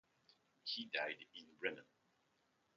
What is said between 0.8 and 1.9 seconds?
died in Bremen.